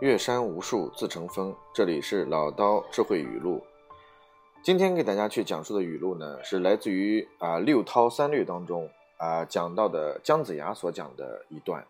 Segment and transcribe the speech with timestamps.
[0.00, 1.54] 岳山无数自成峰。
[1.74, 3.62] 这里是老刀智慧语录。
[4.62, 11.86] 今天给大家去讲述的语录呢，是来自于啊《六韬三略》当中啊讲到的姜子牙所讲的一段，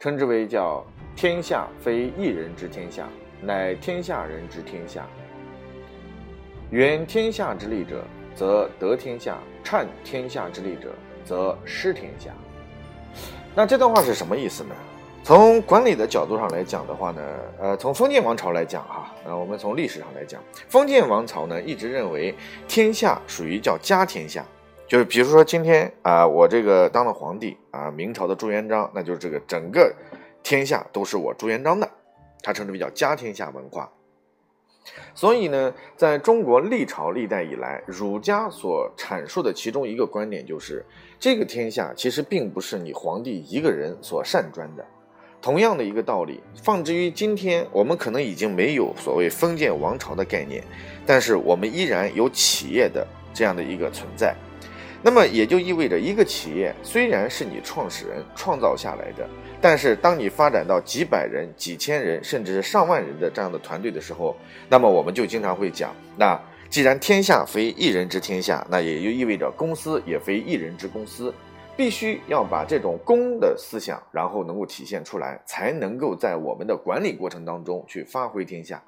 [0.00, 0.84] 称之为叫
[1.14, 3.08] “天下非一人之天下，
[3.40, 5.06] 乃天下人之天下。
[6.72, 8.02] 原天下之利者，
[8.34, 10.92] 则得天下；趁天下之利者，
[11.24, 12.32] 则失天下。”
[13.54, 14.74] 那这段话是什么意思呢？
[15.26, 17.20] 从管理的角度上来讲的话呢，
[17.58, 22.32] 呃，从封建王朝来讲哈，呃，我们从历史上来讲，封建王朝呢一直认为
[22.68, 24.46] 天下属于叫家天下，
[24.86, 29.92] 就是比如说今天啊，我这个当了皇帝啊，明朝的朱元璋，那就是这个整个
[30.44, 31.90] 天下都是我朱元璋的，
[32.40, 33.90] 他称之为叫家天下文化。
[35.12, 40.86] 所以呢，在中国历朝历代以来，儒家所阐述的其中一个观点就是，
[41.18, 44.86] 这个天下其实并不是你皇帝一个人所擅专的。
[45.46, 50.60] 同样的一个道理，放之于今天，我们可能已经没有所谓封建王朝的概念，
[51.06, 54.34] 但是我们依然有企业的这样的一个存在。
[55.04, 59.24] 那么也就意味着，一个企业虽然是你创始人创造下来的，
[59.60, 64.36] 但是当你发展到几百人、几千人，甚至是上万人的这样的团队的时候，
[64.68, 66.36] 那么我们就经常会讲，那
[66.68, 71.32] 既然天下非一人之天下，那也就意味着公司也非一人之公司。
[71.76, 78.82] 必须要把这种公的思想，然后能够体现出来，才能够在我们的管理过程当中去发挥天下。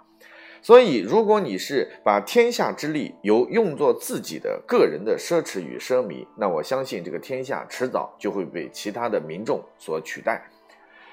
[0.61, 10.43] 所以，如果你是把天下之力由用作自己的个人的奢侈与奢靡，那我相信这个天下迟早就会被其他的民众所取代。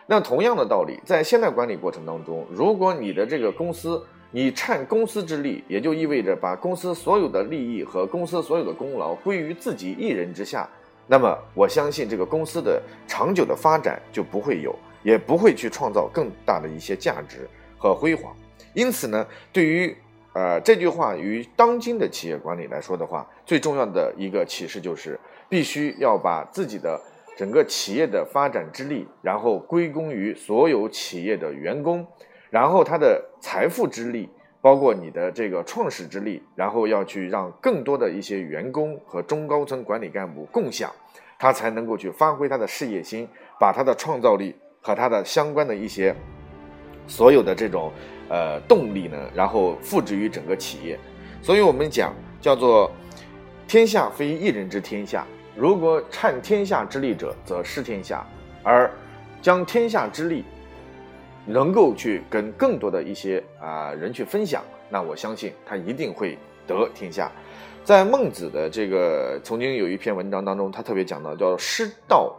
[0.08, 10.68] 那同样的道理，在现代管理过程当中，如果你的这个公司你趁公司之力，也就意味着把公司所有的利益和公司所有的功劳归于自己一人之下。
[11.08, 17.48] 那么我相信这个公司的长久的发展就不会有，也不会去创造更大的一些价值
[17.78, 18.36] 和辉煌。
[18.74, 19.96] 因此呢，对于
[20.34, 27.00] 呃这句话与当今的企业管理来说的话，最重要的一个启示就是，必须要把自己的
[27.38, 32.06] 整个企业的发展之力，然后归功于所有企业的员工，
[32.50, 34.30] 然后他的财富之力。
[34.66, 40.92] 包括你的这个创始之力，然后要去让更多的一些员工和中高层管理干部共享，
[41.38, 43.28] 他才能够去发挥他的事业心，
[43.60, 46.16] 把他的创造力和他的相关的一些
[47.06, 47.92] 所有的这种
[48.28, 51.00] 呃动力呢，然后付之于整个企业。
[51.44, 52.12] 所以我们讲
[52.42, 52.92] 叫做
[53.68, 58.26] 天下非一人之天下，如果趁天下之力者，则失天下，
[58.64, 58.90] 而
[59.44, 60.44] 将天下之力。
[61.46, 67.32] 能够去跟更多的一些啊人去分享，那我相信他一定会得天下。
[67.84, 72.36] 在孟子的这个曾经有一篇文章当中，他特别讲到叫“失道，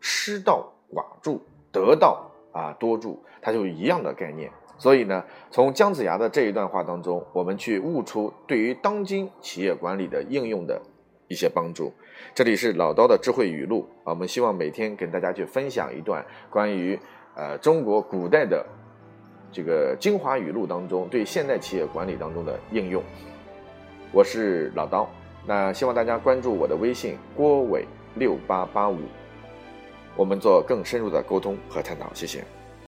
[0.00, 1.40] 失道寡助，
[1.70, 4.50] 得道啊多助”，它就一样的概念。
[4.78, 10.82] 所以呢，从姜子牙的这一段话当中，我们去悟出对于当今企业管理的应用的
[11.28, 11.92] 一些帮助。
[12.34, 16.98] 这里是老刀的智慧语录啊，我们希望每天跟大家去分享一段关于。
[17.34, 18.64] 呃，中国古代的
[19.52, 23.02] 这个精华语录当中，对现代企业管理当中的应用，
[24.12, 25.08] 我是老刀。
[25.46, 28.98] 那希望大家关注我的微信郭伟六八八五，
[30.16, 32.12] 我们做更深入的沟通和探讨。
[32.12, 32.44] 谢谢。